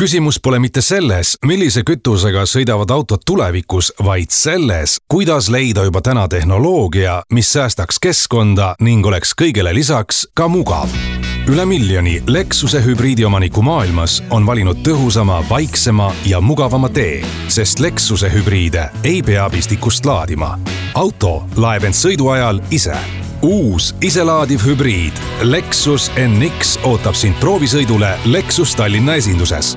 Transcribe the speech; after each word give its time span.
küsimus 0.00 0.40
pole 0.42 0.58
mitte 0.58 0.82
selles, 0.82 1.36
millise 1.46 1.82
kütusega 1.86 2.44
sõidavad 2.50 2.90
autod 2.90 3.22
tulevikus, 3.26 3.92
vaid 4.04 4.34
selles, 4.34 4.98
kuidas 5.08 5.48
leida 5.48 5.84
juba 5.86 6.02
täna 6.02 6.26
tehnoloogia, 6.28 7.22
mis 7.32 7.52
säästaks 7.52 8.00
keskkonda 8.02 8.74
ning 8.80 9.06
oleks 9.06 9.32
kõigele 9.38 9.74
lisaks 9.74 10.26
ka 10.34 10.48
mugav 10.48 10.90
üle 11.48 11.66
miljoni 11.68 12.22
Lexuse 12.26 12.80
hübriidiomaniku 12.84 13.62
maailmas 13.62 14.22
on 14.32 14.46
valinud 14.46 14.80
tõhusama, 14.86 15.42
vaiksema 15.48 16.08
ja 16.24 16.40
mugavama 16.40 16.88
tee, 16.88 17.20
sest 17.48 17.82
Lexuse 17.84 18.32
hübriide 18.32 18.88
ei 19.04 19.22
pea 19.22 19.50
pistikust 19.52 20.06
laadima. 20.06 20.58
auto 20.94 21.44
laeb 21.56 21.84
end 21.84 21.94
sõidu 21.94 22.32
ajal 22.32 22.62
ise 22.70 22.96
uus 23.44 23.94
iselaadiv 24.00 24.64
hübriid 24.64 25.20
Lexus 25.42 26.10
NX 26.16 26.78
ootab 26.88 27.14
sind 27.14 27.36
proovisõidule 27.40 28.16
Lexus 28.24 28.72
Tallinna 28.74 29.20
esinduses. 29.20 29.76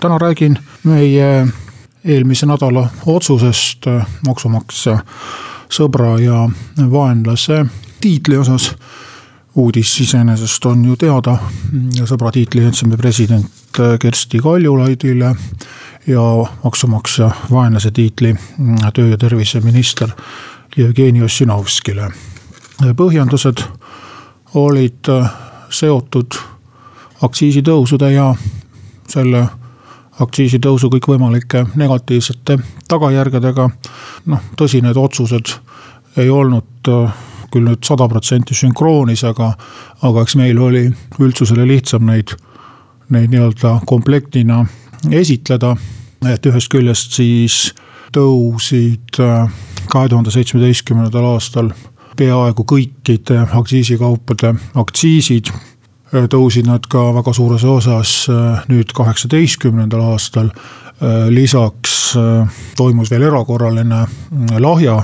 Täna 0.00 0.18
räägin 0.18 0.58
meie 0.84 1.48
eelmise 2.04 2.46
nädala 2.46 2.88
otsusest 3.06 3.86
maksumaksja 4.26 4.98
sõbra 5.70 6.14
ja 6.22 6.48
vaenlase 6.90 7.66
tiitli 8.00 8.36
osas. 8.36 8.74
uudis 9.54 10.00
iseenesest 10.00 10.64
on 10.64 10.84
ju 10.84 10.96
teada, 10.96 11.38
sõbra 12.06 12.30
tiitli 12.32 12.64
andsime 12.64 12.96
president 12.96 13.46
Kersti 14.00 14.38
Kaljulaidile 14.38 15.34
ja 16.06 16.22
maksumaksja 16.64 17.30
vaenlase 17.50 17.90
tiitli 17.90 18.34
töö- 18.94 19.10
ja 19.10 19.18
terviseminister 19.18 20.10
Jevgeni 20.76 21.22
Ossinovskile. 21.22 22.10
põhjendused 22.96 23.62
olid 24.54 25.08
äh, 25.08 25.30
seotud 25.70 26.34
aktsiisitõusude 27.22 28.12
ja 28.12 28.34
selle 29.08 29.48
aktsiisitõusu 30.20 30.90
kõikvõimalike 30.92 31.64
negatiivsete 31.80 32.58
tagajärgedega. 32.88 33.68
noh, 34.26 34.40
tõsi, 34.56 34.82
need 34.82 34.96
otsused 34.96 35.54
ei 36.16 36.30
olnud 36.30 36.88
äh, 36.88 37.12
küll 37.50 37.66
nüüd 37.66 37.84
sada 37.86 38.08
protsenti 38.08 38.54
sünkroonis, 38.54 39.24
aga, 39.26 39.52
aga 40.06 40.22
eks 40.22 40.36
meil 40.38 40.58
oli 40.58 40.84
üldsusele 41.18 41.66
lihtsam 41.66 42.06
neid, 42.06 42.34
neid 43.10 43.30
nii-öelda 43.32 43.80
komplektina 43.86 44.64
esitleda. 45.10 45.76
et 46.28 46.46
ühest 46.46 46.68
küljest 46.68 47.16
siis 47.16 47.72
tõusid 48.12 49.20
äh, 49.20 49.48
kahe 49.88 50.08
tuhande 50.08 50.30
seitsmeteistkümnendal 50.30 51.24
aastal 51.32 51.70
peaaegu 52.16 52.64
kõikide 52.68 53.46
aktsiisikaupade 53.48 54.54
aktsiisid. 54.74 55.50
Tõusid 56.10 56.66
nad 56.66 56.86
ka 56.90 57.10
väga 57.14 57.32
suures 57.36 57.64
osas 57.64 58.14
nüüd 58.70 58.94
kaheksateistkümnendal 58.96 60.02
aastal. 60.12 60.50
Lisaks 61.30 62.12
toimus 62.76 63.10
veel 63.12 63.22
erakorraline 63.30 64.02
lahja 64.60 64.98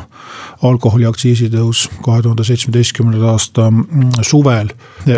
alkoholi 0.66 1.06
aktsiisitõus 1.08 1.86
kahe 2.04 2.24
tuhande 2.24 2.44
seitsmeteistkümnenda 2.44 3.30
aasta 3.32 3.70
mm, 3.70 4.10
suvel. 4.26 4.72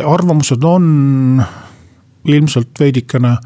arvamused 0.04 0.62
on 0.62 1.42
ilmselt 2.28 2.80
veidikene 2.80 3.36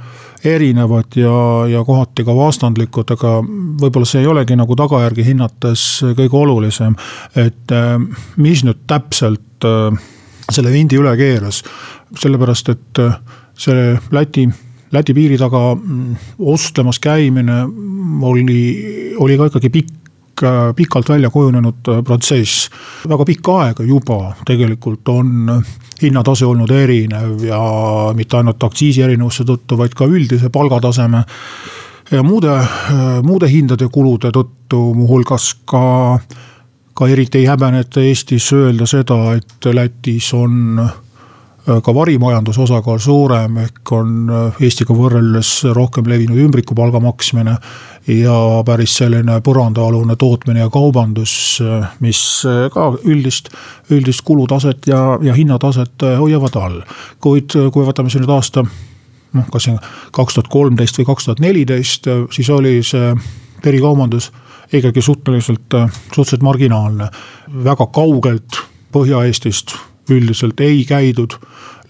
erinevad 0.45 1.16
ja, 1.16 1.66
ja 1.71 1.84
kohati 1.84 2.25
ka 2.27 2.34
vastandlikud, 2.37 3.12
aga 3.15 3.37
võib-olla 3.81 4.09
see 4.09 4.25
ei 4.25 4.31
olegi 4.31 4.56
nagu 4.59 4.77
tagajärgi 4.77 5.27
hinnates 5.27 5.84
kõige 6.19 6.37
olulisem. 6.37 6.97
et 7.37 7.77
mis 8.37 8.65
nüüd 8.65 8.83
täpselt 8.87 9.69
selle 10.53 10.72
vindi 10.72 10.99
üle 10.99 11.12
keeras, 11.16 11.62
sellepärast 12.19 12.69
et 12.75 12.99
äh, 12.99 13.17
see 13.55 13.97
Läti 14.11 14.49
Läti 14.93 15.15
piiri 15.17 15.39
taga 15.41 15.75
mm, 15.75 16.17
ostlemas 16.53 16.99
käimine 17.00 17.62
oli, 18.28 18.62
oli 19.19 19.39
ka 19.41 19.49
ikkagi 19.49 19.71
pikk 19.73 20.03
pikk, 20.43 20.77
pikalt 20.77 21.09
välja 21.09 21.31
kujunenud 21.31 21.89
äh, 21.89 22.03
protsess. 22.05 22.71
väga 23.09 23.25
pikka 23.25 23.61
aega 23.62 23.84
juba 23.84 24.34
tegelikult 24.45 25.09
on 25.09 25.62
hinnatase 26.03 26.47
olnud 26.47 26.71
erinev 26.71 27.45
ja 27.45 27.61
mitte 28.15 28.37
ainult 28.37 28.62
aktsiisi 28.62 29.03
erinevuste 29.03 29.45
tõttu, 29.45 29.78
vaid 29.78 29.95
ka 29.95 30.05
üldise 30.05 30.51
palgataseme 30.51 31.25
ja 32.11 32.22
muude, 32.22 32.56
äh, 32.56 33.22
muude 33.22 33.49
hindade 33.49 33.89
kulude 33.89 34.31
tõttu, 34.31 34.95
muuhulgas 34.95 35.55
ka, 35.65 36.19
ka 36.95 37.09
eriti 37.09 37.39
ei 37.39 37.47
häbeneta 37.47 38.01
Eestis 38.01 38.53
öelda 38.53 38.87
seda, 38.87 39.34
et 39.37 39.72
Lätis 39.75 40.33
on 40.34 40.83
Äh, 40.83 40.91
ka 41.62 41.95
varimajanduse 41.95 42.61
osakaal 42.65 42.99
suurem, 42.99 43.56
ehk 43.62 43.93
on 43.95 44.31
äh, 44.31 44.62
Eestiga 44.67 44.95
võrreldes 44.99 45.50
rohkem 45.77 46.09
levinud 46.11 46.41
ümbrikupalga 46.47 47.00
maksmine. 47.00 47.56
ja 48.06 48.37
päris 48.67 48.97
selline 48.99 49.37
põrandaalune 49.47 50.17
tootmine 50.19 50.65
ja 50.65 50.71
kaubandus, 50.71 51.61
äh, 51.62 51.87
mis 52.01 52.43
ka 52.75 52.87
üldist, 53.05 53.53
üldist 53.91 54.25
kulutaset 54.27 54.87
ja, 54.91 55.19
ja 55.22 55.34
hinnataset 55.34 56.03
hoiavad 56.19 56.56
all. 56.56 56.81
kuid 57.21 57.55
kui 57.55 57.87
võtame 57.87 58.11
siin 58.11 58.25
nüüd 58.25 58.34
aasta 58.34 58.65
noh, 58.67 59.47
kas 59.53 59.69
see 59.69 59.78
kaks 60.11 60.34
tuhat 60.34 60.51
kolmteist 60.51 60.99
või 60.99 61.06
kaks 61.12 61.28
tuhat 61.28 61.41
neliteist, 61.41 62.11
siis 62.34 62.51
oli 62.51 62.81
see 62.83 63.15
perikaubandus 63.62 64.33
ikkagi 64.72 65.03
suhteliselt, 65.03 65.71
suhteliselt 66.11 66.43
marginaalne. 66.43 67.09
väga 67.65 67.87
kaugelt 67.87 68.61
Põhja-Eestist 68.93 69.91
üldiselt 70.11 70.61
ei 70.61 70.85
käidud 70.89 71.39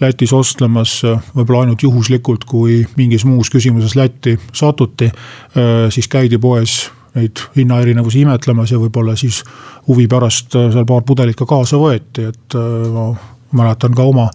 Lätis 0.03 0.33
ostlemas 0.35 0.97
võib-olla 1.05 1.63
ainult 1.63 1.83
juhuslikult, 1.85 2.45
kui 2.49 2.81
mingis 2.99 3.23
muus 3.29 3.51
küsimuses 3.53 3.95
Lätti 3.95 4.35
satuti. 4.53 5.07
Äh, 5.07 5.87
siis 5.95 6.09
käidi 6.11 6.41
poes 6.43 6.91
neid 7.15 7.43
hinnaerinevusi 7.57 8.25
imetlemas 8.25 8.73
ja 8.73 8.81
võib-olla 8.81 9.15
siis 9.21 9.43
huvi 9.87 10.09
pärast 10.11 10.57
äh, 10.59 10.71
seal 10.75 10.89
paar 10.89 11.05
pudelit 11.07 11.39
ka 11.39 11.47
kaasa 11.47 11.79
võeti, 11.79 12.27
et 12.33 12.57
äh, 12.59 12.89
ma 12.91 13.13
mäletan 13.63 13.95
ka 13.95 14.09
oma 14.09 14.27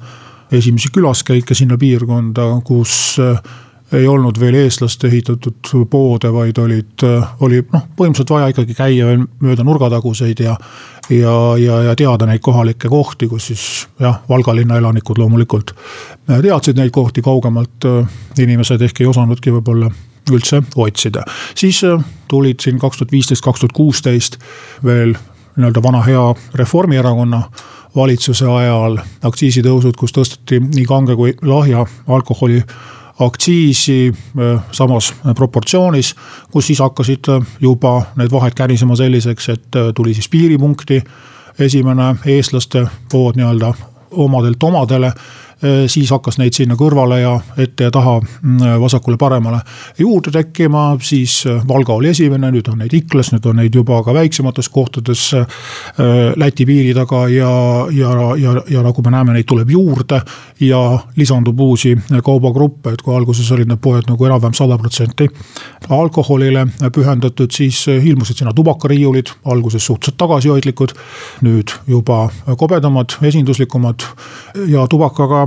esimesi 0.54 0.94
külaskäike 0.96 1.58
sinna 1.58 1.76
piirkonda, 1.78 2.46
kus 2.64 3.18
ei 3.92 4.08
olnud 4.08 4.40
veel 4.40 4.56
eestlaste 4.59 5.08
ehitatud 5.08 5.72
poode, 5.90 6.31
vaid 6.34 6.58
olid, 6.59 7.06
oli 7.40 7.62
noh, 7.72 7.86
põhimõtteliselt 7.96 8.34
vaja 8.34 8.52
ikkagi 8.52 8.75
käia 8.75 9.08
veel 9.08 9.24
mööda 9.44 9.64
nurgataguseid 9.64 10.42
ja. 10.44 10.58
ja, 11.09 11.36
ja, 11.62 11.80
ja 11.90 11.96
teada 11.96 12.28
neid 12.28 12.44
kohalikke 12.44 12.92
kohti, 12.92 13.30
kus 13.31 13.47
siis 13.52 13.64
jah, 14.00 14.20
Valga 14.30 14.56
linna 14.56 14.81
elanikud 14.81 15.22
loomulikult 15.22 15.72
teadsid 16.28 16.78
neid 16.78 16.92
kohti 16.92 17.24
kaugemalt. 17.24 17.88
inimesed 18.40 18.81
ehk 18.81 19.02
ei 19.02 19.08
osanudki 19.08 19.52
võib-olla 19.56 19.90
üldse 20.31 20.62
otsida. 20.76 21.24
siis 21.56 21.81
tulid 22.28 22.59
siin 22.59 22.80
kaks 22.80 22.97
tuhat 22.97 23.12
viisteist, 23.12 23.44
kaks 23.44 23.59
tuhat 23.59 23.72
kuusteist 23.74 24.38
veel 24.84 25.16
nii-öelda 25.56 25.84
vana 25.84 26.02
hea 26.02 26.36
Reformierakonna 26.56 27.42
valitsuse 27.96 28.46
ajal 28.46 29.00
aktsiisitõusud, 29.26 29.96
kus 29.97 30.14
tõsteti 30.14 30.59
nii 30.62 30.86
kange 30.86 31.16
kui 31.16 31.34
lahja 31.42 31.86
alkoholi 32.08 32.62
aktsiisi 33.19 34.13
äh, 34.13 34.63
samas 34.72 35.13
proportsioonis. 35.35 36.16
kus 36.52 36.67
siis 36.67 36.79
hakkasid 36.79 37.29
äh, 37.29 37.47
juba 37.61 38.02
need 38.16 38.31
vahed 38.31 38.53
kärisema 38.53 38.96
selliseks, 38.96 39.49
et 39.49 39.75
äh, 39.75 39.93
tuli 39.96 40.14
siis 40.14 40.29
piiripunkti 40.29 41.03
esimene 41.59 42.16
eestlaste 42.25 42.87
pood 43.11 43.35
nii-öelda 43.35 43.73
omadelt 44.11 44.64
omadele 44.64 45.08
Äh, 45.08 45.47
siis 45.88 46.12
hakkas 46.14 46.38
neid 46.38 46.54
sinna 46.54 46.76
kõrvale 46.78 47.22
ja 47.22 47.34
ette 47.58 47.88
ja 47.88 47.92
taha, 47.92 48.20
mm, 48.22 48.78
vasakule-paremale 48.82 49.59
juurde 50.00 50.32
tekkima, 50.32 50.98
siis 51.02 51.46
äh, 51.48 51.68
Valga 51.68 51.94
oli 51.94 52.09
esimene, 52.09 52.52
nüüd 52.52 52.68
on 52.72 52.82
neid 52.82 52.94
Iklas, 52.94 53.32
nüüd 53.34 53.46
on 53.50 53.59
neid 53.62 53.76
juba 53.76 54.00
ka 54.06 54.14
väiksemates 54.14 54.70
kohtades 54.70 55.24
äh, 55.34 55.48
Läti 56.36 56.66
piiri 56.66 56.94
taga 56.96 57.26
ja, 57.32 57.52
ja, 57.92 58.12
ja, 58.38 58.56
ja 58.70 58.84
nagu 58.86 59.04
me 59.06 59.14
näeme, 59.14 59.34
neid 59.34 59.48
tuleb 59.50 59.70
juurde. 59.72 60.22
ja 60.59 61.00
lisandub 61.16 61.59
uusi 61.59 61.96
kaubagruppe, 62.24 62.92
et 62.94 63.02
kui 63.02 63.16
alguses 63.16 63.52
olid 63.52 63.70
need 63.70 63.82
poed 63.82 64.08
nagu 64.09 64.26
enam-vähem 64.26 64.56
sada 64.58 64.78
protsenti 64.78 65.28
alkoholile 65.90 66.66
pühendatud, 66.94 67.52
siis 67.54 67.84
ilmusid 67.88 68.42
sinna 68.42 68.54
tubakariiulid, 68.54 69.30
alguses 69.46 69.86
suhteliselt 69.86 70.18
tagasihoidlikud. 70.18 70.94
nüüd 71.42 71.72
juba 71.88 72.30
kobedamad, 72.58 73.18
esinduslikumad 73.22 74.08
ja 74.68 74.88
tubakaga 74.90 75.47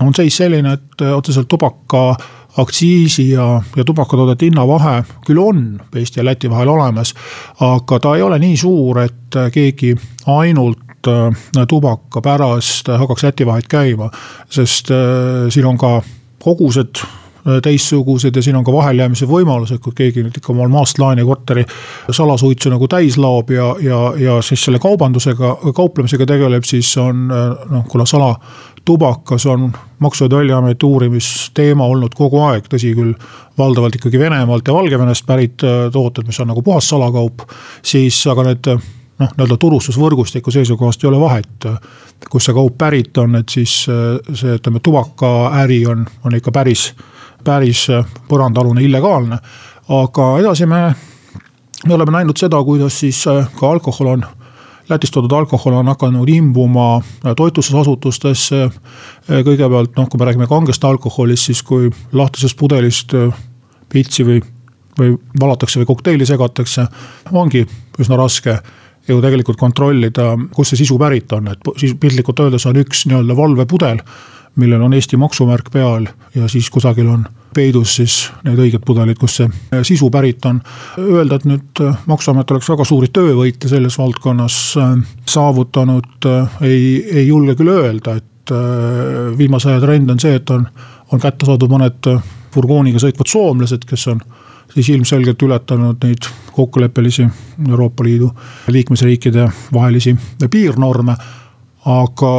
on 0.00 0.14
seis 0.14 0.36
selline, 0.36 0.72
et 0.72 1.06
otseselt 1.12 1.48
tubaka 1.48 2.16
aktsiisi 2.58 3.30
ja, 3.30 3.62
ja 3.76 3.84
tubakatoodete 3.84 4.48
hinnavahe 4.48 5.02
küll 5.26 5.38
on 5.42 5.62
Eesti 5.94 6.20
ja 6.20 6.24
Läti 6.24 6.50
vahel 6.50 6.68
olemas, 6.68 7.14
aga 7.60 8.00
ta 8.02 8.16
ei 8.16 8.22
ole 8.22 8.38
nii 8.42 8.56
suur, 8.56 9.02
et 9.04 9.38
keegi 9.54 9.94
ainult 10.26 11.10
tubaka 11.68 12.20
pärast 12.22 12.90
hakkaks 12.90 13.24
Läti 13.28 13.46
vahet 13.46 13.68
käima, 13.70 14.10
sest 14.50 14.90
siin 15.54 15.66
on 15.66 15.78
ka 15.78 16.00
kogused 16.42 17.02
teistsugused 17.62 18.36
ja 18.36 18.42
siin 18.42 18.56
on 18.56 18.64
ka 18.64 18.72
vahelijäämise 18.72 19.26
võimalused, 19.28 19.80
kui 19.82 19.94
keegi 19.96 20.22
nüüd 20.24 20.36
ikka 20.38 20.52
omal 20.52 20.70
maast 20.72 20.98
laeni 21.00 21.24
korteri 21.24 21.64
salasuitsu 22.10 22.72
nagu 22.72 22.88
täis 22.90 23.18
laob 23.20 23.50
ja, 23.54 23.70
ja, 23.82 24.00
ja 24.20 24.38
siis 24.44 24.64
selle 24.66 24.80
kaubandusega, 24.82 25.54
kauplemisega 25.74 26.26
tegeleb, 26.28 26.66
siis 26.68 26.90
on 27.00 27.28
äh, 27.32 27.66
noh, 27.72 27.86
kuna 27.88 28.06
salatubakas 28.08 29.46
on 29.46 29.70
maksu- 30.04 30.26
ja 30.26 30.34
tolliameti 30.36 30.86
uurimisteema 30.86 31.86
olnud 31.86 32.14
kogu 32.14 32.42
aeg, 32.50 32.68
tõsi 32.70 32.94
küll, 32.96 33.14
valdavalt 33.58 33.98
ikkagi 33.98 34.20
Venemaalt 34.20 34.68
ja 34.68 34.76
Valgevenest 34.76 35.26
pärit 35.26 35.64
äh, 35.66 35.88
tooted, 35.92 36.28
mis 36.28 36.40
on 36.40 36.52
nagu 36.52 36.62
puhas 36.62 36.88
salakaup, 36.88 37.48
siis 37.82 38.20
aga 38.30 38.50
need 38.50 38.72
noh, 38.72 39.30
nii-öelda 39.34 39.56
turustusvõrgustiku 39.58 40.52
seisukohast 40.54 41.04
ei 41.04 41.08
ole 41.10 41.20
vahet, 41.20 41.68
kust 42.30 42.48
see 42.48 42.54
kaup 42.54 42.76
pärit 42.78 43.18
on, 43.18 43.38
et 43.40 43.50
siis 43.50 43.80
see, 43.84 44.56
ütleme, 44.58 44.82
tubakaäri 44.82 45.84
on, 45.90 46.04
on 46.24 46.36
ikka 46.38 46.54
päris 46.54 46.92
päris 47.44 47.86
äh, 47.90 48.06
põrandaalune 48.28 48.82
illegaalne. 48.84 49.38
aga 49.88 50.24
edasi 50.40 50.66
me, 50.66 50.80
me 51.86 51.94
oleme 51.94 52.12
näinud 52.18 52.36
seda, 52.36 52.60
kuidas 52.64 53.00
siis 53.00 53.26
äh, 53.26 53.48
ka 53.58 53.70
alkohol 53.70 54.16
on 54.16 54.26
Lätist 54.88 55.12
toodud 55.12 55.32
alkohol 55.36 55.74
on 55.76 55.88
hakanud 55.92 56.28
imbuma 56.32 56.96
äh, 56.96 57.34
toitlustusasutustesse. 57.36 58.70
kõigepealt 59.28 59.96
noh, 59.96 60.08
kui 60.08 60.18
me 60.18 60.24
räägime 60.24 60.46
kangest 60.48 60.84
alkoholist, 60.84 61.50
siis 61.50 61.62
kui 61.62 61.90
lahtisest 62.12 62.56
pudelist 62.56 63.12
pitsi 63.92 64.24
või, 64.24 64.40
või 64.98 65.12
valatakse 65.40 65.80
või 65.80 65.90
kokteili 65.90 66.26
segatakse, 66.26 66.86
ongi 67.32 67.66
üsna 68.00 68.16
raske 68.16 68.56
ju 69.08 69.20
tegelikult 69.20 69.60
kontrollida, 69.60 70.32
kust 70.54 70.72
see 70.72 70.82
sisu 70.82 70.96
pärit 71.00 71.32
on, 71.36 71.52
et 71.52 71.68
piltlikult 72.00 72.40
öeldes 72.44 72.66
on 72.68 72.80
üks 72.80 73.04
nii-öelda 73.08 73.36
valvepudel 73.36 74.00
millel 74.58 74.82
on 74.82 74.94
Eesti 74.94 75.16
maksumärk 75.16 75.70
peal 75.72 76.08
ja 76.34 76.48
siis 76.48 76.70
kusagil 76.70 77.08
on 77.08 77.26
peidus 77.54 77.96
siis 77.98 78.16
need 78.44 78.58
õiged 78.60 78.84
pudelid, 78.86 79.18
kust 79.18 79.40
see 79.40 79.48
äh, 79.48 79.82
sisu 79.86 80.10
pärit 80.14 80.44
on. 80.48 80.60
Öelda, 81.00 81.38
et 81.38 81.46
nüüd 81.48 81.82
äh, 81.84 82.00
maksuamet 82.10 82.50
oleks 82.54 82.70
väga 82.70 82.86
suuri 82.88 83.10
töövõite 83.14 83.70
selles 83.70 83.98
valdkonnas 83.98 84.58
äh, 84.78 84.96
saavutanud, 85.28 86.28
ei, 86.62 86.82
ei 87.20 87.26
julge 87.28 87.56
küll 87.58 87.72
öelda, 87.72 88.18
et 88.18 88.24
viimase 89.36 89.68
aja 89.68 89.80
trend 89.82 90.08
on 90.08 90.20
see, 90.22 90.38
et 90.38 90.50
on, 90.54 90.62
on 91.12 91.20
kätte 91.20 91.44
saadud 91.44 91.68
mõned 91.68 92.06
furgooniga 92.54 93.00
sõitvad 93.02 93.28
soomlased, 93.28 93.82
kes 93.84 94.06
on 94.08 94.22
siis 94.72 94.88
ilmselgelt 94.94 95.42
ületanud 95.44 96.00
neid 96.04 96.28
kokkuleppelisi 96.56 97.26
Euroopa 97.68 98.06
Liidu 98.06 98.30
liikmesriikide 98.72 99.44
vahelisi 99.72 100.14
piirnorme 100.50 101.16
aga 101.86 102.32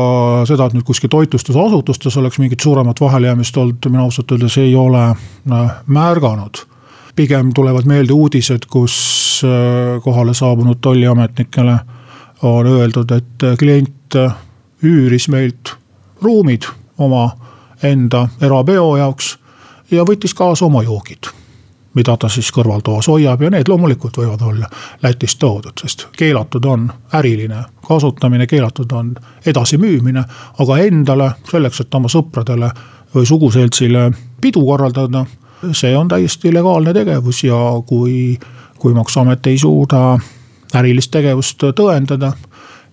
seda, 0.47 0.65
et 0.68 0.75
nüüd 0.75 0.86
kuskil 0.88 1.12
toitlustusasutustes 1.12 2.18
oleks 2.19 2.39
mingit 2.41 2.59
suuremat 2.59 3.01
vahelejäämist 3.01 3.57
olnud, 3.57 3.88
mina 3.89 4.03
ausalt 4.03 4.31
öeldes 4.31 4.57
ei 4.57 4.75
ole 4.75 5.06
äh, 5.09 5.71
märganud. 5.88 6.65
pigem 7.15 7.53
tulevad 7.53 7.86
meelde 7.86 8.13
uudised, 8.13 8.65
kus 8.69 9.41
äh, 9.44 10.01
kohale 10.03 10.33
saabunud 10.33 10.77
tolliametnikele 10.81 11.80
on 12.44 12.68
öeldud, 12.68 13.12
et 13.12 13.44
klient 13.59 14.15
üüris 14.83 15.27
meilt 15.27 15.75
ruumid 16.21 16.63
oma 16.97 17.31
enda 17.83 18.27
erapeo 18.41 18.95
jaoks 18.97 19.38
ja 19.91 20.03
võttis 20.07 20.33
kaasa 20.36 20.65
oma 20.65 20.83
joogid 20.83 21.38
mida 21.94 22.18
ta 22.18 22.30
siis 22.30 22.51
kõrvaltoas 22.53 23.07
hoiab 23.09 23.41
ja 23.41 23.50
need 23.50 23.68
loomulikult 23.68 24.18
võivad 24.21 24.41
olla 24.45 24.69
Lätist 25.03 25.39
toodud, 25.39 25.74
sest 25.81 26.07
keelatud 26.18 26.65
on 26.65 26.89
äriline 27.13 27.63
kasutamine, 27.88 28.47
keelatud 28.47 28.91
on 28.91 29.15
edasimüümine. 29.45 30.24
aga 30.59 30.77
endale 30.77 31.31
selleks, 31.51 31.81
et 31.81 31.95
oma 31.95 32.07
sõpradele 32.07 32.71
või 33.15 33.25
suguseltsile 33.25 34.12
pidu 34.41 34.65
korraldada, 34.65 35.25
see 35.71 35.97
on 35.97 36.07
täiesti 36.07 36.53
legaalne 36.53 36.94
tegevus 36.94 37.44
ja 37.44 37.57
kui, 37.86 38.38
kui 38.77 38.94
maksuamet 38.94 39.47
ei 39.47 39.57
suuda 39.57 40.19
ärilist 40.75 41.12
tegevust 41.12 41.63
tõendada, 41.75 42.31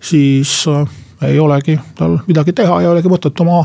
siis 0.01 0.65
äh, 0.67 0.89
ei 1.29 1.39
olegi 1.39 1.79
tal 1.95 2.17
midagi 2.27 2.53
teha, 2.53 2.81
ei 2.81 2.87
olegi 2.87 3.09
mõtet 3.09 3.39
oma 3.45 3.63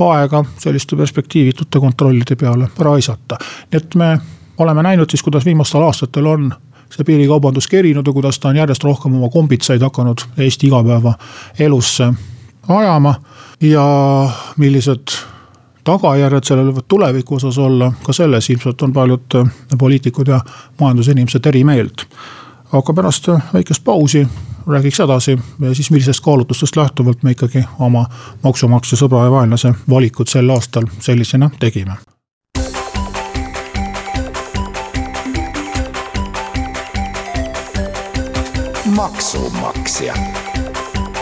aega 0.00 0.44
selliste 0.58 0.96
perspektiivitute 0.96 1.80
kontrollide 1.80 2.36
peale 2.36 2.68
raisata. 2.78 3.36
nii 3.72 3.76
et 3.76 3.94
me 3.94 4.18
oleme 4.60 4.82
näinud 4.82 5.10
siis, 5.10 5.22
kuidas 5.22 5.44
viimastel 5.44 5.82
aastatel 5.82 6.26
on 6.26 6.50
see 6.90 7.04
piirikaubandus 7.06 7.68
kerinud 7.70 8.06
ja 8.06 8.12
kuidas 8.12 8.38
ta 8.38 8.48
on 8.48 8.56
järjest 8.56 8.84
rohkem 8.84 9.14
oma 9.14 9.28
kombitsaid 9.28 9.82
hakanud 9.82 10.18
Eesti 10.38 10.66
igapäevaelusse 10.66 12.12
ajama. 12.68 13.14
ja 13.60 13.84
millised 14.56 15.14
tagajärjed 15.84 16.44
sellel 16.44 16.70
võivad 16.70 16.88
tuleviku 16.88 17.36
osas 17.36 17.58
olla, 17.58 17.92
ka 18.02 18.12
selles 18.12 18.50
ilmselt 18.50 18.82
on 18.82 18.92
paljud 18.92 19.38
poliitikud 19.78 20.28
ja 20.28 20.40
majandusinimesed 20.80 21.46
eri 21.46 21.64
meelt. 21.64 22.06
aga 22.72 22.92
pärast 22.92 23.28
väikest 23.54 23.84
pausi 23.84 24.26
räägiks 24.66 25.00
edasi 25.00 25.38
ja 25.60 25.74
siis 25.74 25.90
millistest 25.90 26.24
kaalutlustest 26.24 26.76
lähtuvalt 26.76 27.22
me 27.22 27.30
ikkagi 27.30 27.64
oma 27.78 28.06
maksumaksja 28.42 28.98
sõbra 28.98 29.24
ja 29.24 29.30
vaenlase 29.30 29.74
valikud 29.90 30.28
sel 30.28 30.50
aastal 30.50 30.86
sellisena 31.00 31.50
tegime 31.60 32.09
maksumaksja 39.00 40.14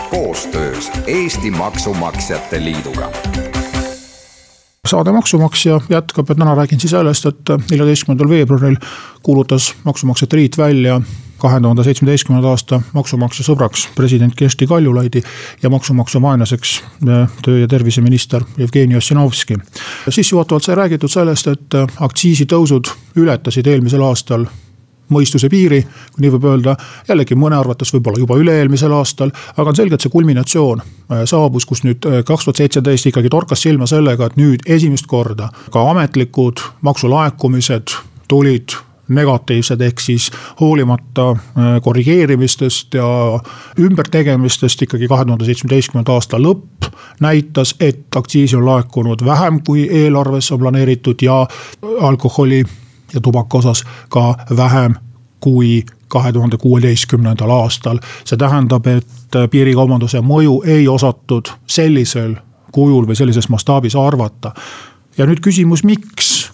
koostöös 0.09 0.91
Eesti 1.07 1.51
Maksumaksjate 1.51 2.63
Liiduga 2.63 3.11
saade 4.87 5.11
Maksumaksja 5.11 5.81
jätkab 5.89 6.29
ja 6.29 6.35
täna 6.35 6.55
räägin 6.55 6.79
siis 6.79 6.91
sellest, 6.91 7.25
et 7.25 7.71
neljateistkümnendal 7.71 8.29
veebruaril 8.29 8.75
kuulutas 9.23 9.75
Maksumaksjate 9.83 10.37
Liit 10.37 10.57
välja 10.57 11.01
kahe 11.37 11.61
tuhande 11.61 11.83
seitsmeteistkümnenda 11.83 12.49
aasta 12.49 12.81
maksumaksja 12.93 13.47
sõbraks 13.47 13.87
president 13.95 14.35
Kersti 14.35 14.67
Kaljulaidi 14.67 15.23
ja 15.63 15.69
maksumaksja 15.69 16.21
vaenlaseks 16.21 16.83
töö- 17.45 17.59
ja 17.59 17.67
terviseminister 17.67 18.43
Jevgeni 18.57 18.95
Ossinovski. 18.95 19.55
sissejuhatavalt 20.09 20.63
sai 20.63 20.75
räägitud 20.75 21.09
sellest, 21.09 21.47
et 21.47 21.83
aktsiisitõusud 21.99 22.91
ületasid 23.15 23.67
eelmisel 23.67 24.03
aastal 24.03 24.45
mõistuse 25.13 25.49
piiri, 25.49 25.81
kui 26.13 26.23
nii 26.23 26.33
võib 26.35 26.49
öelda. 26.51 26.75
jällegi 27.07 27.35
mõne 27.35 27.57
arvates 27.59 27.93
võib-olla 27.93 28.19
juba 28.19 28.37
üle-eelmisel 28.39 28.93
aastal, 28.93 29.31
aga 29.57 29.69
on 29.69 29.75
selge, 29.75 29.95
et 29.95 30.05
see 30.05 30.13
kulminatsioon 30.13 30.81
äh, 30.81 31.23
saabus, 31.29 31.65
kus 31.65 31.83
nüüd 31.83 32.05
äh, 32.05 32.21
kaks 32.25 32.45
tuhat 32.47 32.63
seitseteist 32.63 33.09
ikkagi 33.11 33.29
torkas 33.29 33.61
silma 33.65 33.87
sellega, 33.89 34.29
et 34.29 34.37
nüüd 34.37 34.65
esimest 34.65 35.07
korda 35.07 35.49
ka 35.71 35.89
ametlikud 35.91 36.61
maksulaekumised 36.85 37.97
tulid 38.29 38.77
negatiivsed, 39.09 39.81
ehk 39.81 39.99
siis 39.99 40.29
hoolimata 40.61 41.29
äh, 41.31 41.81
korrigeerimistest 41.81 42.93
ja 42.93 43.07
ümbertegemistest 43.79 44.81
ikkagi 44.85 45.07
kahe 45.07 45.25
tuhande 45.25 45.47
seitsmeteistkümnenda 45.49 46.13
aasta 46.13 46.37
lõpp 46.41 46.89
näitas, 47.19 47.75
et 47.79 48.15
aktsiisi 48.15 48.55
on 48.55 48.65
laekunud 48.65 49.25
vähem, 49.25 49.61
kui 49.65 49.87
eelarvesse 49.91 50.53
on 50.53 50.59
planeeritud 50.59 51.21
ja 51.25 51.47
alkoholi 52.01 52.63
ja 53.13 53.21
tubaka 53.21 53.57
osas 53.57 53.83
ka 54.09 54.35
vähem 54.57 54.95
kui 55.39 55.85
kahe 56.07 56.33
tuhande 56.33 56.57
kuueteistkümnendal 56.57 57.49
aastal. 57.49 57.99
see 58.25 58.37
tähendab, 58.37 58.87
et 58.87 59.37
piirikaubanduse 59.51 60.21
mõju 60.21 60.61
ei 60.65 60.87
osatud 60.87 61.51
sellisel 61.67 62.35
kujul 62.71 63.07
või 63.07 63.15
sellises 63.15 63.49
mastaabis 63.49 63.95
arvata. 63.95 64.51
ja 65.17 65.25
nüüd 65.25 65.39
küsimus, 65.41 65.83
miks? 65.83 66.51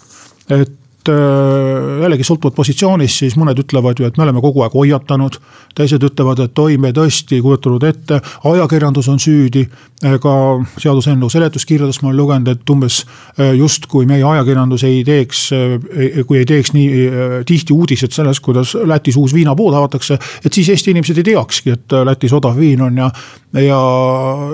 et 0.50 0.85
Äh, 1.10 2.02
jällegi 2.02 2.26
sõltuvalt 2.26 2.56
positsioonist, 2.58 3.20
siis 3.22 3.36
mõned 3.38 3.60
ütlevad 3.62 4.00
ju, 4.00 4.08
et 4.08 4.16
me 4.18 4.24
oleme 4.26 4.42
kogu 4.42 4.64
aeg 4.66 4.74
hoiatanud. 4.74 5.38
teised 5.76 6.04
ütlevad, 6.04 6.40
et 6.40 6.60
oi, 6.60 6.78
me 6.78 6.94
tõesti 6.96 7.36
ei 7.36 7.42
kujutanud 7.44 7.84
ette, 7.84 8.22
ajakirjandus 8.44 9.10
on 9.12 9.20
süüdi. 9.20 9.68
ka 10.02 10.34
seaduseelnõu 10.78 11.30
seletuskirjadest 11.30 12.02
ma 12.04 12.10
olen 12.10 12.18
lugenud, 12.18 12.48
et 12.48 12.70
umbes 12.70 13.06
äh, 13.40 13.54
justkui 13.56 14.06
meie 14.06 14.24
ajakirjandus 14.24 14.84
ei 14.84 15.04
teeks, 15.04 15.44
äh, 15.54 16.26
kui 16.26 16.40
ei 16.40 16.46
teeks 16.46 16.74
nii 16.74 17.44
tihti 17.46 17.74
uudiseid 17.74 18.12
sellest, 18.12 18.42
kuidas 18.42 18.76
Lätis 18.76 19.18
uus 19.18 19.34
viinapood 19.34 19.74
avatakse. 19.74 20.18
et 20.46 20.54
siis 20.54 20.70
Eesti 20.70 20.92
inimesed 20.92 21.18
ei 21.18 21.24
teakski, 21.24 21.72
et 21.72 21.98
Lätis 22.06 22.34
odav 22.34 22.58
viin 22.58 22.82
on 22.82 22.98
ja, 22.98 23.12
ja, 23.54 23.82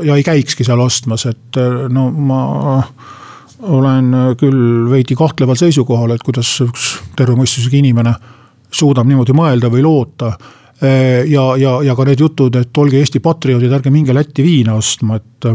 ja 0.04 0.16
ei 0.16 0.24
käikski 0.24 0.64
seal 0.64 0.80
ostmas, 0.80 1.26
et 1.26 1.64
no 1.90 2.12
ma 2.12 2.44
olen 3.62 4.14
äh, 4.14 4.32
küll 4.40 4.90
veidi 4.92 5.16
kahtleval 5.18 5.60
seisukohal, 5.60 6.16
et 6.16 6.24
kuidas 6.26 6.50
üks 6.66 6.96
tervemõistusega 7.18 7.78
inimene 7.78 8.16
suudab 8.72 9.08
niimoodi 9.10 9.36
mõelda 9.36 9.72
või 9.72 9.84
loota. 9.84 10.32
ja, 10.82 11.44
ja, 11.62 11.72
ja 11.86 11.94
ka 11.94 12.06
need 12.08 12.20
jutud, 12.20 12.56
et 12.58 12.78
olge 12.82 12.98
Eesti 12.98 13.20
patrioodid, 13.22 13.70
ärge 13.76 13.92
minge 13.94 14.16
Lätti 14.18 14.42
viina 14.42 14.74
ostma, 14.74 15.20
et 15.20 15.46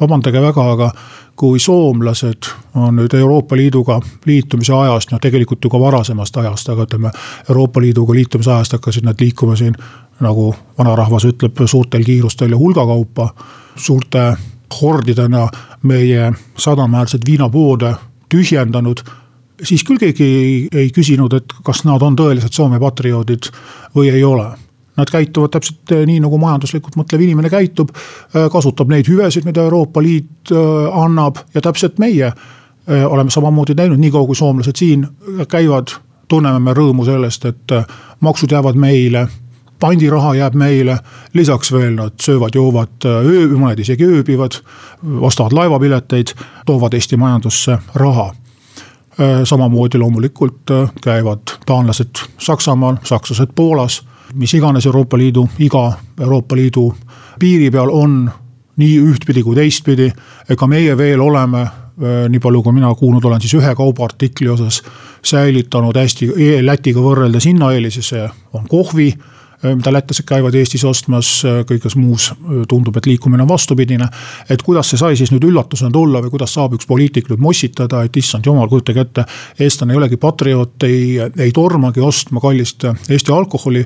vabandage 0.00 0.40
väga, 0.42 0.64
aga 0.72 0.88
kui 1.36 1.58
soomlased 1.58 2.48
on 2.74 2.96
nüüd 2.96 3.14
Euroopa 3.14 3.56
Liiduga 3.56 4.00
liitumise 4.26 4.74
ajast, 4.76 5.12
noh 5.12 5.20
tegelikult 5.20 5.64
ju 5.64 5.70
ka 5.72 5.80
varasemast 5.80 6.36
ajast, 6.36 6.68
aga 6.72 6.86
ütleme. 6.86 7.12
Euroopa 7.48 7.80
Liiduga 7.80 8.14
liitumise 8.14 8.52
ajast 8.52 8.76
hakkasid 8.76 9.06
nad 9.06 9.20
liikuma 9.20 9.56
siin 9.56 9.76
nagu 10.22 10.52
vanarahvas 10.78 11.26
ütleb, 11.30 11.64
suurtel 11.66 12.04
kiirustel 12.04 12.52
ja 12.52 12.58
hulgakaupa. 12.58 13.28
suurte 13.76 14.36
hordidena 14.80 15.48
meie 15.82 16.32
sadamaäärseid 16.58 17.26
viinapoode 17.26 17.94
tühjendanud 18.32 19.02
siis 19.62 19.84
küll 19.86 20.00
keegi 20.00 20.28
ei, 20.72 20.90
küsinud, 20.94 21.34
et 21.36 21.54
kas 21.64 21.84
nad 21.88 22.02
on 22.02 22.16
tõelised 22.18 22.54
Soome 22.54 22.80
patrioodid 22.82 23.50
või 23.96 24.10
ei 24.12 24.24
ole. 24.24 24.48
Nad 24.98 25.08
käituvad 25.08 25.54
täpselt 25.54 25.92
eh, 25.94 26.04
nii, 26.08 26.20
nagu 26.20 26.38
majanduslikult 26.40 26.98
mõtlev 27.00 27.22
inimene 27.24 27.50
käitub, 27.52 27.92
eh, 27.94 28.48
kasutab 28.52 28.90
neid 28.92 29.08
hüvesid, 29.08 29.46
mida 29.48 29.64
Euroopa 29.64 30.02
Liit 30.04 30.52
eh, 30.52 30.98
annab 31.04 31.40
ja 31.54 31.64
täpselt 31.64 32.02
meie 32.02 32.32
oleme 32.82 33.30
samamoodi 33.30 33.76
teinud, 33.78 34.00
niikaua 34.02 34.26
kui 34.26 34.34
soomlased 34.34 34.74
siin 34.74 35.04
käivad, 35.48 35.92
tunneme 36.28 36.58
me 36.58 36.72
rõõmu 36.74 37.04
sellest, 37.06 37.44
et 37.46 37.74
maksud 38.26 38.50
jäävad 38.50 38.74
meile 38.74 39.22
pandiraha 39.82 40.34
jääb 40.38 40.54
meile, 40.58 40.98
lisaks 41.34 41.72
veel 41.74 41.96
nad 41.98 42.14
söövad-joovad, 42.22 43.08
mõned 43.58 43.82
isegi 43.82 44.06
ööbivad, 44.06 44.60
ostavad 45.20 45.56
laevapileteid, 45.58 46.30
toovad 46.66 46.94
Eesti 46.94 47.18
majandusse 47.18 47.78
raha 47.98 48.30
samamoodi 49.44 49.98
loomulikult 50.00 50.70
käivad 51.04 51.58
taanlased 51.66 52.22
Saksamaal, 52.40 52.96
sakslased 53.04 53.52
Poolas 53.54 53.98
mis 54.34 54.54
iganes 54.54 54.86
Euroopa 54.86 55.18
Liidu, 55.18 55.48
iga 55.58 55.92
Euroopa 56.20 56.56
Liidu 56.56 56.94
piiri 57.38 57.70
peal 57.70 57.90
on 57.92 58.30
nii 58.76 58.98
ühtpidi 59.00 59.42
kui 59.42 59.56
teistpidi. 59.56 60.12
ega 60.48 60.66
meie 60.66 60.96
veel 60.96 61.20
oleme, 61.20 61.66
nii 62.28 62.40
palju 62.40 62.62
kui 62.62 62.72
mina 62.72 62.94
kuulnud 62.94 63.24
olen, 63.24 63.40
siis 63.40 63.54
ühe 63.54 63.74
kaubaartikli 63.76 64.48
osas 64.48 64.82
säilitanud 65.22 65.96
hästi 65.96 66.30
e-, 66.36 66.66
Lätiga 66.66 67.00
võrreldes 67.00 67.46
hinnaeelise, 67.46 68.02
see 68.02 68.28
on 68.52 68.66
kohvi 68.68 69.12
mida 69.62 69.92
lätlased 69.92 70.26
käivad 70.26 70.54
Eestis 70.58 70.84
ostmas, 70.84 71.30
äh, 71.46 71.62
kõiges 71.68 71.96
muus 71.98 72.30
tundub, 72.68 72.96
et 72.96 73.06
liikumine 73.06 73.42
on 73.42 73.48
vastupidine. 73.48 74.08
et 74.50 74.62
kuidas 74.62 74.90
see 74.90 74.98
sai 74.98 75.16
siis 75.16 75.32
nüüd 75.32 75.44
üllatusena 75.44 75.90
tulla 75.90 76.22
või 76.22 76.30
kuidas 76.30 76.54
saab 76.54 76.74
üks 76.74 76.86
poliitik 76.86 77.30
nüüd 77.30 77.40
mossitada, 77.40 78.02
et 78.02 78.16
issand 78.16 78.46
jumal, 78.46 78.68
kujutage 78.68 79.00
ette. 79.00 79.24
eestlane 79.58 79.92
ei 79.92 79.96
olegi 79.96 80.16
patrioot, 80.16 80.82
ei, 80.82 81.18
ei 81.38 81.52
tormagi 81.52 82.00
ostma 82.00 82.40
kallist 82.40 82.84
Eesti 83.08 83.32
alkoholi 83.32 83.84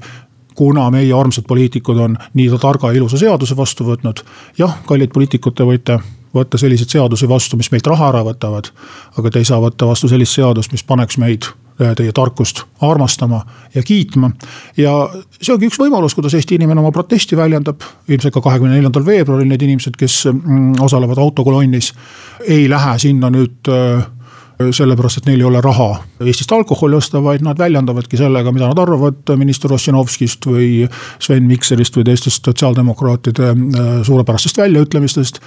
kuna 0.55 0.91
meie 0.91 1.13
armsad 1.13 1.45
poliitikud 1.49 1.99
on 2.01 2.17
nii 2.35 2.49
targa 2.61 2.91
ja 2.91 2.97
ilusa 2.97 3.19
seaduse 3.19 3.57
vastu 3.57 3.85
võtnud. 3.85 4.25
jah, 4.59 4.79
kallid 4.87 5.13
poliitikud, 5.13 5.55
te 5.55 5.65
võite 5.65 6.01
võtta 6.35 6.59
selliseid 6.61 6.93
seadusi 6.93 7.29
vastu, 7.29 7.57
mis 7.57 7.71
meilt 7.73 7.87
raha 7.87 8.09
ära 8.09 8.25
võtavad. 8.25 8.73
aga 9.19 9.31
te 9.31 9.39
ei 9.39 9.45
saa 9.45 9.61
võtta 9.61 9.87
vastu 9.87 10.09
sellist 10.09 10.33
seadust, 10.39 10.73
mis 10.73 10.85
paneks 10.85 11.19
meid 11.19 11.45
äh, 11.45 11.66
teie 11.77 12.13
tarkust 12.13 12.63
armastama 12.81 13.43
ja 13.75 13.83
kiitma. 13.83 14.31
ja 14.77 14.95
see 15.41 15.55
ongi 15.55 15.69
üks 15.71 15.79
võimalus, 15.81 16.15
kuidas 16.17 16.35
Eesti 16.35 16.57
inimene 16.57 16.81
oma 16.81 16.93
protesti 16.93 17.37
väljendab. 17.37 17.85
ilmselt 18.09 18.35
ka 18.35 18.41
kahekümne 18.41 18.75
neljandal 18.75 19.07
veebruaril 19.07 19.49
need 19.49 19.63
inimesed, 19.63 19.97
kes 19.99 20.25
mm, 20.33 20.81
osalevad 20.81 21.19
autokolonnis, 21.19 21.93
ei 22.49 22.69
lähe 22.71 22.99
sinna 22.99 23.31
nüüd 23.31 23.73
äh, 23.73 24.07
sellepärast, 24.57 25.21
et 25.21 25.27
neil 25.29 25.43
ei 25.43 25.49
ole 25.51 25.61
raha 25.61 25.89
Eestist 26.25 26.53
alkoholi 26.53 26.97
osta, 26.97 27.21
vaid 27.23 27.45
nad 27.45 27.59
väljendavadki 27.61 28.17
sellega, 28.17 28.53
mida 28.57 28.71
nad 28.71 28.79
arvavad 28.81 29.35
minister 29.37 29.73
Ossinovskist 29.77 30.49
või 30.49 30.87
Sven 31.21 31.45
Mikserist 31.45 31.97
või 31.97 32.07
teistest 32.09 32.49
sotsiaaldemokraatide 32.49 33.53
äh, 33.53 33.91
suurepärastest 34.07 34.59
väljaütlemistest. 34.63 35.41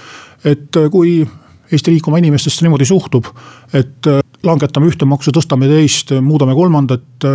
et 0.44 0.76
äh, 0.76 0.90
kui 0.90 1.26
Eesti 1.72 1.94
riik 1.94 2.08
oma 2.08 2.18
inimestesse 2.18 2.64
niimoodi 2.66 2.88
suhtub, 2.88 3.28
et 3.72 4.08
äh, 4.10 4.20
langetame 4.46 4.88
ühte 4.88 5.08
maksu, 5.08 5.32
tõstame 5.36 5.68
teist, 5.68 6.14
muudame 6.24 6.54
kolmandat, 6.56 7.26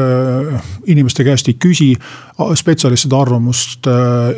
inimeste 0.90 1.22
käest 1.24 1.52
ei 1.52 1.54
küsi, 1.62 1.92
spetsialistide 2.58 3.14
arvamust 3.14 3.86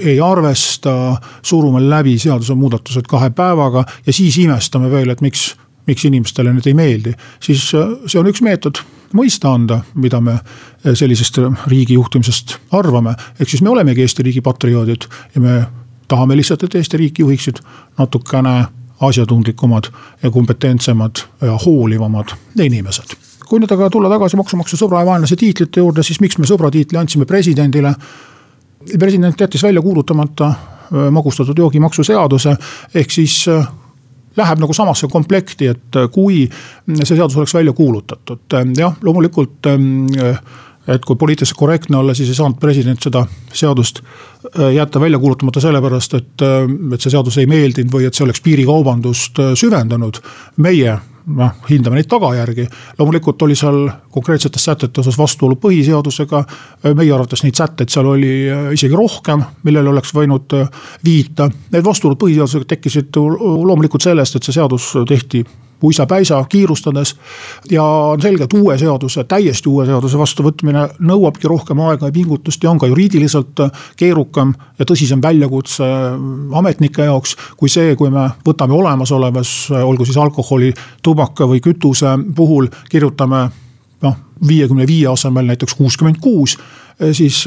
ei 0.04 0.18
arvesta, 0.20 1.16
surume 1.40 1.80
läbi 1.88 2.18
seadusemuudatused 2.20 3.08
kahe 3.08 3.30
päevaga 3.32 3.86
ja 4.04 4.14
siis 4.14 4.36
imestame 4.44 4.92
veel, 4.92 5.16
et 5.16 5.24
miks 5.24 5.54
miks 5.88 6.06
inimestele 6.06 6.52
need 6.54 6.68
ei 6.68 6.76
meeldi, 6.78 7.16
siis 7.44 7.70
äh, 7.76 7.96
see 8.06 8.20
on 8.20 8.30
üks 8.32 8.44
meetod 8.46 8.82
mõista 9.16 9.54
anda, 9.56 9.82
mida 9.96 10.20
me 10.24 10.36
äh, 10.38 10.94
sellisest 10.94 11.40
riigi 11.72 11.96
juhtimisest 11.96 12.58
arvame. 12.76 13.16
ehk 13.40 13.50
siis 13.50 13.64
me 13.64 13.72
olemegi 13.72 14.04
Eesti 14.04 14.26
riigi 14.28 14.44
patrioodid 14.44 15.08
ja 15.36 15.42
me 15.42 15.62
tahame 16.08 16.36
lihtsalt, 16.40 16.64
et 16.64 16.76
Eesti 16.76 17.00
riiki 17.04 17.24
juhiksid 17.24 17.64
natukene 18.00 18.58
asjatundlikumad 19.02 19.90
ja 20.24 20.32
kompetentsemad 20.32 21.24
ja 21.42 21.58
hoolivamad 21.66 22.36
inimesed. 22.60 23.18
kui 23.48 23.62
nüüd 23.64 23.72
aga 23.72 23.90
tulla 23.90 24.10
tagasi 24.12 24.36
maksumaksja 24.36 24.78
sõbra 24.82 25.00
ja 25.00 25.08
vaenlase 25.08 25.36
tiitlite 25.40 25.80
juurde, 25.80 26.04
siis 26.04 26.20
miks 26.20 26.38
me 26.38 26.48
sõbra 26.50 26.72
tiitli 26.72 26.98
andsime 27.00 27.26
presidendile? 27.26 27.94
president 29.00 29.42
jättis 29.42 29.64
välja 29.64 29.82
kuulutamata 29.82 30.48
äh, 30.48 31.12
magustatud 31.12 31.58
joogimaksu 31.58 32.04
seaduse, 32.04 32.56
ehk 32.96 33.12
siis 33.12 33.46
läheb 34.38 34.62
nagu 34.62 34.74
samasse 34.74 35.10
komplekti, 35.12 35.72
et 35.74 35.98
äh, 35.98 36.08
kui 36.14 36.46
see 36.94 37.16
seadus 37.16 37.38
oleks 37.40 37.56
välja 37.58 37.74
kuulutatud, 37.78 38.46
äh, 38.54 38.72
jah, 38.78 38.96
loomulikult 39.04 39.70
äh, 39.72 40.40
et 40.88 41.06
kui 41.06 41.16
poliitiliselt 41.20 41.60
korrektne 41.60 41.98
olla, 41.98 42.16
siis 42.16 42.30
ei 42.32 42.38
saanud 42.38 42.60
president 42.60 43.04
seda 43.04 43.26
seadust 43.54 44.02
jätta 44.74 45.00
välja 45.02 45.20
kuulutamata 45.20 45.60
sellepärast, 45.60 46.14
et, 46.16 46.46
et 46.94 47.04
see 47.04 47.12
seadus 47.12 47.38
ei 47.42 47.50
meeldinud 47.50 47.92
või 47.92 48.08
et 48.08 48.16
see 48.16 48.24
oleks 48.24 48.42
piirikaubandust 48.46 49.42
süvendanud. 49.60 50.22
meie 50.64 50.96
noh, 51.28 51.52
hindame 51.70 52.00
neid 52.00 52.08
tagajärgi. 52.10 52.68
loomulikult 53.00 53.42
oli 53.42 53.56
seal 53.56 53.88
konkreetsetes 54.12 54.66
sätete 54.66 55.02
osas 55.02 55.18
vastuolu 55.18 55.56
põhiseadusega. 55.62 56.44
meie 56.96 57.14
arvates 57.14 57.44
neid 57.44 57.56
sätteid 57.56 57.92
seal 57.92 58.08
oli 58.14 58.34
äh, 58.50 58.72
isegi 58.74 58.96
rohkem, 58.96 59.44
millele 59.64 59.90
oleks 59.90 60.14
võinud 60.16 60.58
äh, 60.58 60.70
viita. 61.06 61.50
Need 61.72 61.86
vastuolud 61.86 62.20
põhiseadusega 62.22 62.72
tekkisid 62.76 63.16
loomulikult 63.18 64.04
sellest, 64.04 64.36
et 64.36 64.48
see 64.48 64.60
seadus 64.60 64.94
tehti 65.08 65.44
uisapäisa 65.84 66.46
kiirustades. 66.50 67.16
ja 67.72 67.84
on 67.84 68.22
selge, 68.22 68.44
et 68.44 68.54
uue 68.54 68.78
seaduse, 68.78 69.24
täiesti 69.24 69.70
uue 69.70 69.86
seaduse 69.86 70.18
vastuvõtmine 70.18 70.88
nõuabki 71.00 71.48
rohkem 71.48 71.80
aega 71.80 72.10
ja 72.10 72.12
pingutust 72.12 72.64
ja 72.64 72.72
on 72.72 72.80
ka 72.80 72.88
juriidiliselt 72.88 73.60
keerukam 73.98 74.54
ja 74.80 74.86
tõsisem 74.86 75.22
väljakutse 75.24 75.84
ametnike 76.54 77.04
jaoks. 77.06 77.36
kui 77.58 77.70
see, 77.70 77.96
kui 77.96 78.10
me 78.10 78.30
võtame 78.48 78.74
olemasolevas, 78.74 79.72
olgu 79.72 80.06
siis 80.06 80.18
alkoholi, 80.18 80.74
tubaka 81.02 81.46
või 81.46 81.62
kütuse 81.62 82.18
puhul, 82.36 82.68
kirjutame 82.90 83.50
noh, 84.02 84.16
viiekümne 84.48 84.88
viie 84.88 85.08
asemel 85.08 85.46
näiteks 85.46 85.76
kuuskümmend 85.76 86.18
kuus, 86.22 86.58
siis 87.12 87.46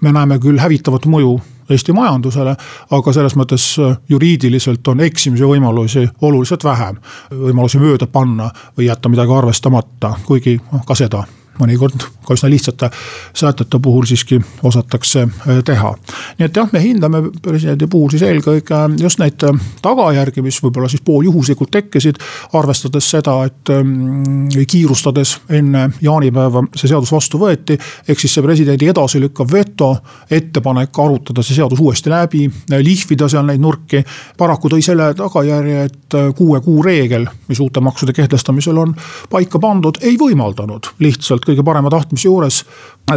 me 0.00 0.12
näeme 0.12 0.38
küll 0.38 0.58
hävitavat 0.58 1.06
mõju 1.06 1.40
Eesti 1.70 1.92
majandusele. 1.92 2.56
aga 2.90 3.12
selles 3.12 3.36
mõttes 3.36 3.66
äh, 3.78 3.96
juriidiliselt 4.08 4.88
on 4.88 5.00
eksimise 5.00 5.44
võimalusi 5.44 6.08
oluliselt 6.20 6.64
vähem. 6.64 6.96
võimalusi 7.30 7.78
mööda 7.78 8.06
panna 8.06 8.50
või 8.78 8.86
jätta 8.86 9.08
midagi 9.08 9.32
arvestamata, 9.32 10.14
kuigi 10.26 10.58
noh 10.72 10.84
ka 10.86 10.94
seda 10.94 11.24
mõnikord 11.60 12.04
ka 12.26 12.36
üsna 12.36 12.50
lihtsate 12.50 12.90
sätete 13.34 13.78
puhul 13.82 14.06
siiski 14.06 14.40
osatakse 14.62 15.22
äh, 15.22 15.62
teha. 15.64 15.94
nii 16.38 16.46
et 16.46 16.56
jah, 16.56 16.68
me 16.72 16.82
hindame 16.82 17.22
presidendi 17.42 17.86
puhul 17.90 18.10
siis 18.12 18.24
eelkõige 18.26 18.80
just 19.00 19.20
neid 19.22 19.42
äh, 19.46 19.60
tagajärgi, 19.82 20.42
mis 20.44 20.60
võib-olla 20.62 20.90
siis 20.90 21.02
pooljuhuslikult 21.04 21.70
tekkisid. 21.72 22.20
arvestades 22.52 23.10
seda, 23.10 23.34
et 23.46 23.70
ähm, 23.72 24.48
kiirustades 24.68 25.36
enne 25.50 25.88
jaanipäeva 26.00 26.64
see 26.76 26.88
seadus 26.88 27.12
vastu 27.12 27.40
võeti. 27.40 27.78
ehk 28.08 28.20
siis 28.20 28.34
see 28.34 28.44
presidendi 28.44 28.88
edasilükkav 28.92 29.52
veto, 29.52 29.92
ettepanek 30.30 30.98
arutada 30.98 31.42
see 31.42 31.56
seadus 31.56 31.80
uuesti 31.80 32.10
läbi, 32.10 32.48
lihvida 32.70 33.28
seal 33.28 33.46
neid 33.46 33.60
nurki. 33.60 34.04
paraku 34.38 34.68
tõi 34.72 34.82
selle 34.84 35.12
tagajärje, 35.18 35.84
et 35.84 36.18
kuue 36.36 36.60
kuu 36.60 36.82
reegel, 36.82 37.26
mis 37.48 37.60
uute 37.60 37.80
maksude 37.80 38.12
kehtestamisel 38.12 38.78
on 38.78 38.94
paika 39.30 39.58
pandud, 39.58 39.98
ei 40.02 40.16
võimaldanud 40.20 40.92
lihtsalt 41.02 41.46
kõige 41.46 41.64
parema 41.64 41.90
tahtmise 41.90 42.11
juures 42.24 42.64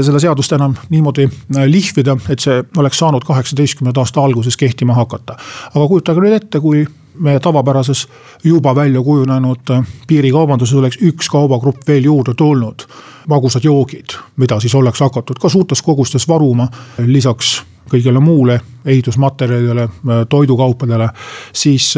seda 0.01 0.19
seadust 0.19 0.51
enam 0.55 0.75
niimoodi 0.89 1.27
äh, 1.27 1.65
lihvida, 1.69 2.17
et 2.29 2.43
see 2.43 2.63
oleks 2.77 2.99
saanud 2.99 3.23
kaheksateistkümnenda 3.27 4.01
aasta 4.01 4.23
alguses 4.23 4.57
kehtima 4.57 4.93
hakata. 4.93 5.37
aga 5.75 5.87
kujutage 5.87 6.23
nüüd 6.23 6.37
ette, 6.37 6.59
kui 6.59 6.85
meie 7.19 7.39
tavapärases 7.39 8.07
juba 8.43 8.75
välja 8.75 9.01
kujunenud 9.01 9.71
äh, 9.71 9.85
piirikaubanduses 10.07 10.79
oleks 10.79 10.99
üks 11.01 11.29
kaubagrupp 11.31 11.87
veel 11.87 12.03
juurde 12.03 12.33
tulnud. 12.33 12.87
magusad 13.27 13.63
joogid, 13.63 14.17
mida 14.37 14.59
siis 14.59 14.75
oleks 14.75 14.99
hakatud 14.99 15.39
ka 15.41 15.49
suurtes 15.49 15.81
kogustes 15.81 16.27
varuma, 16.27 16.67
lisaks 17.05 17.63
kõigele 17.89 18.19
muule 18.19 18.59
ehitusmaterjalidele, 18.85 19.83
äh, 19.83 20.25
toidukaupadele, 20.29 21.09
siis 21.53 21.95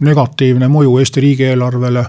negatiivne 0.00 0.68
mõju 0.68 0.98
Eesti 0.98 1.22
riigieelarvele 1.24 2.04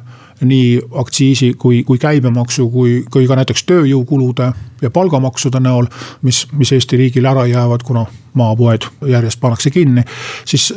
nii 0.45 0.79
aktsiisi 0.99 1.53
kui, 1.59 1.83
kui 1.87 1.99
käibemaksu, 2.01 2.67
kui, 2.69 2.95
kui 3.11 3.27
ka 3.27 3.37
näiteks 3.39 3.63
tööjõukulude 3.69 4.49
ja 4.81 4.91
palgamaksude 4.91 5.61
näol, 5.63 5.87
mis, 6.27 6.43
mis 6.57 6.73
Eesti 6.75 6.99
riigile 6.99 7.31
ära 7.31 7.45
jäävad, 7.47 7.85
kuna 7.87 8.05
maapoed 8.35 8.89
järjest 9.07 9.39
pannakse 9.39 9.71
kinni, 9.71 10.03
siis 10.45 10.73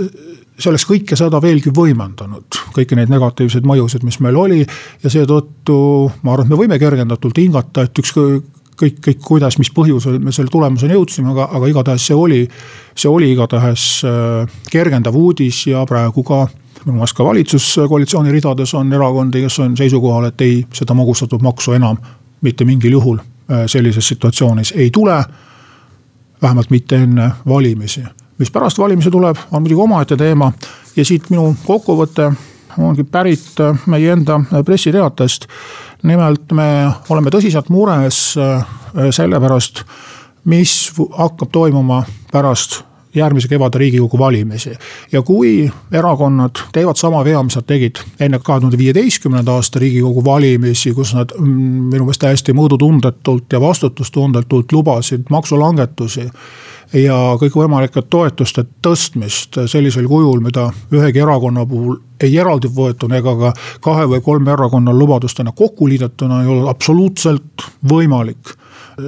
see 0.59 0.71
oleks 0.71 0.87
kõike 0.87 1.19
seda 1.19 1.41
veelgi 1.43 1.73
võimendanud, 1.75 2.61
kõiki 2.75 2.99
neid 2.99 3.11
negatiivseid 3.11 3.67
mõjusid, 3.67 4.07
mis 4.07 4.21
meil 4.23 4.37
oli. 4.37 4.62
ja 5.03 5.11
seetõttu 5.11 5.81
ma 6.23 6.33
arvan, 6.33 6.47
et 6.47 6.55
me 6.55 6.61
võime 6.62 6.79
kergendatult 6.79 7.38
hingata, 7.38 7.87
et 7.87 7.99
ükskõik 7.99 8.55
kõik, 8.79 9.00
kõik, 9.03 9.19
kuidas, 9.25 9.59
mis 9.59 9.71
põhjusel 9.75 10.21
me 10.23 10.33
selle 10.35 10.53
tulemuseni 10.53 10.95
jõudsime, 10.95 11.33
aga, 11.33 11.49
aga 11.59 11.71
igatahes 11.71 12.05
see 12.07 12.15
oli, 12.15 12.45
see 12.95 13.11
oli 13.11 13.33
igatahes 13.33 13.87
äh, 14.07 14.59
kergendav 14.71 15.17
uudis 15.19 15.65
ja 15.67 15.83
praegu 15.88 16.23
ka 16.27 16.45
meelest 16.85 17.16
ka 17.16 17.25
valitsuskoalitsiooni 17.25 18.32
ridades 18.32 18.75
on 18.75 18.92
erakondi, 18.92 19.42
kes 19.42 19.58
on 19.58 19.76
seisukohal, 19.76 20.28
et 20.30 20.40
ei, 20.40 20.66
seda 20.75 20.94
magustatud 20.94 21.42
maksu 21.42 21.73
enam 21.73 21.99
mitte 22.40 22.64
mingil 22.64 22.92
juhul 22.92 23.18
äh, 23.18 23.66
sellises 23.66 24.08
situatsioonis 24.08 24.73
ei 24.76 24.90
tule. 24.90 25.25
vähemalt 26.42 26.70
mitte 26.70 26.97
enne 27.02 27.30
valimisi 27.49 28.02
mis 28.38 28.50
pärast 28.50 28.78
valimisi 28.78 29.11
tuleb, 29.11 29.37
on 29.50 29.62
muidugi 29.62 29.82
omaette 29.82 30.16
teema 30.16 30.52
ja 30.97 31.04
siit 31.04 31.30
minu 31.30 31.56
kokkuvõte 31.66 32.32
ongi 32.78 33.04
pärit 33.04 33.61
äh, 33.61 33.78
meie 33.87 34.12
enda 34.12 34.35
äh, 34.35 34.64
pressiteatest. 34.64 35.47
nimelt 36.02 36.52
me 36.52 36.90
oleme 37.08 37.30
tõsiselt 37.30 37.68
mures 37.68 38.37
selle 39.11 39.40
pärast, 39.40 39.82
mis 40.44 40.92
hakkab 41.18 41.50
toimuma 41.52 42.04
pärast 42.32 42.85
järgmise 43.15 43.49
kevade 43.49 43.79
riigikogu 43.79 44.19
valimisi. 44.19 44.71
ja 45.12 45.23
kui 45.23 45.71
erakonnad 45.93 46.50
teevad 46.73 46.97
sama 46.97 47.25
vea, 47.25 47.43
mis 47.43 47.57
nad 47.57 47.67
tegid 47.67 48.00
enne 48.21 48.38
kahe 48.38 48.61
tuhande 48.61 48.79
viieteistkümnenda 48.79 49.53
aasta 49.53 49.79
riigikogu 49.79 50.25
valimisi, 50.25 50.95
kus 50.95 51.15
nad 51.15 51.33
mm, 51.38 51.91
minu 51.93 52.05
meelest 52.05 52.21
täiesti 52.25 52.53
mõõdutundetult 52.53 53.53
ja 53.53 53.61
vastutustundetult 53.61 54.73
lubasid 54.73 55.31
maksulangetusi 55.31 56.29
ja 56.93 57.17
kõikvõimalike 57.41 58.03
toetuste 58.11 58.65
tõstmist 58.85 59.59
sellisel 59.69 60.09
kujul, 60.09 60.41
mida 60.41 60.69
ühegi 60.93 61.21
erakonna 61.21 61.67
puhul 61.67 61.99
ei 62.23 62.37
eraldi 62.38 62.71
võetuna 62.75 63.21
ega 63.21 63.35
ka 63.38 63.53
kahe 63.85 64.07
või 64.11 64.23
kolme 64.25 64.53
erakonna 64.53 64.95
lubadustena 64.95 65.53
kokku 65.53 65.88
liidetuna 65.88 66.43
ei 66.43 66.49
ole 66.55 66.71
absoluutselt 66.71 67.69
võimalik 67.88 68.57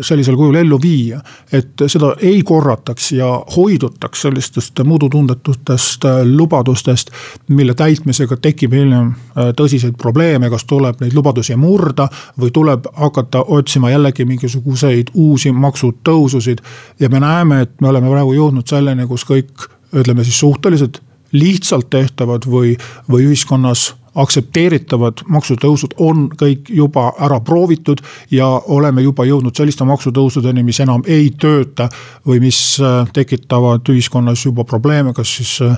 sellisel 0.00 0.36
kujul 0.36 0.54
ellu 0.54 0.78
viia. 0.82 1.20
et 1.52 1.82
seda 1.86 2.14
ei 2.18 2.42
korrataks 2.42 3.12
ja 3.12 3.28
hoidutaks 3.56 4.22
sellistest 4.22 4.80
muudutundetutest 4.84 6.04
äh, 6.04 6.20
lubadustest, 6.24 7.10
mille 7.48 7.74
täitmisega 7.74 8.36
tekib 8.36 8.72
hiljem 8.72 9.10
äh, 9.10 9.50
tõsiseid 9.56 9.98
probleeme, 9.98 10.50
kas 10.50 10.64
tuleb 10.64 11.00
neid 11.00 11.14
lubadusi 11.14 11.56
murda 11.56 12.08
või 12.40 12.50
tuleb 12.54 12.86
hakata 12.94 13.44
otsima 13.48 13.90
jällegi 13.90 14.24
mingisuguseid 14.24 15.14
uusi 15.14 15.52
maksutõususid. 15.52 16.58
ja 17.00 17.08
me 17.08 17.20
näeme, 17.20 17.60
et 17.60 17.80
me 17.80 17.88
oleme 17.88 18.10
praegu 18.10 18.34
jõudnud 18.34 18.66
selleni, 18.66 19.06
kus 19.06 19.24
kõik 19.24 19.68
ütleme 19.92 20.24
siis 20.24 20.38
suhteliselt 20.38 21.02
lihtsalt 21.32 21.90
tehtavad 21.90 22.46
või, 22.46 22.76
või 23.10 23.26
ühiskonnas 23.30 23.94
aktsepteeritavad 24.14 25.22
maksutõusud 25.30 25.94
on 26.02 26.26
kõik 26.38 26.70
juba 26.74 27.10
ära 27.22 27.40
proovitud 27.40 28.02
ja 28.30 28.46
oleme 28.46 29.02
juba 29.02 29.24
jõudnud 29.28 29.54
selliste 29.56 29.86
maksutõusudeni, 29.86 30.64
mis 30.66 30.80
enam 30.80 31.04
ei 31.06 31.30
tööta. 31.30 31.88
või 32.26 32.40
mis 32.40 32.80
äh, 32.80 33.08
tekitavad 33.12 33.88
ühiskonnas 33.88 34.44
juba 34.44 34.64
probleeme, 34.64 35.12
kas 35.14 35.36
siis 35.36 35.60
äh, 35.62 35.76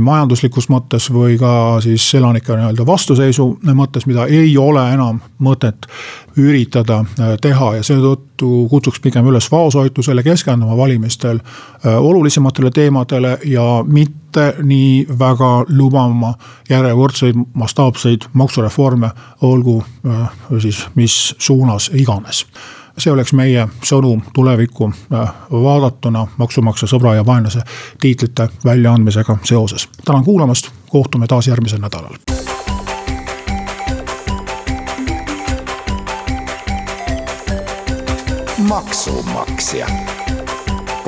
majanduslikus 0.00 0.68
mõttes 0.68 1.08
või 1.10 1.38
ka 1.38 1.80
siis 1.80 2.14
elanike 2.14 2.52
nii-öelda 2.52 2.86
vastuseisu 2.86 3.58
mõttes, 3.74 4.06
mida 4.06 4.26
ei 4.26 4.56
ole 4.58 4.92
enam 4.92 5.20
mõtet 5.38 5.86
üritada 6.36 6.98
äh, 6.98 7.36
teha 7.40 7.74
ja 7.76 7.82
seetõttu 7.82 8.68
kutsuks 8.70 9.00
pigem 9.00 9.26
üles 9.26 9.50
vaoshoitusele, 9.50 10.22
keskenduma 10.22 10.76
valimistel 10.76 11.40
olulisematele 11.84 12.70
teemadele 12.70 13.38
ja 13.44 13.84
mitte 13.86 14.17
mitte 14.28 14.54
nii 14.62 15.06
väga 15.18 15.64
lubama 15.68 16.34
järjekordseid 16.70 17.34
mastaapseid 17.54 18.20
maksureforme, 18.32 19.10
olgu 19.42 19.84
äh, 20.06 20.30
siis 20.58 20.86
mis 20.94 21.34
suunas 21.38 21.90
iganes 21.94 22.46
see 22.98 23.12
oleks 23.12 23.32
meie 23.32 23.68
sõnum 23.86 24.20
tulevikku 24.34 24.90
äh, 24.90 25.28
vaadatuna 25.50 26.26
maksumaksja 26.36 26.88
sõbra 26.90 27.14
ja 27.14 27.26
vaenlase 27.26 27.62
tiitlite 28.00 28.48
väljaandmisega 28.64 29.38
seoses. 29.42 29.88
tänan 30.04 30.24
kuulamast, 30.24 30.70
kohtume 30.88 31.26
taas 31.26 31.48
järgmisel 31.48 31.80
nädalal. 31.80 32.18
maksumaksja 38.68 39.86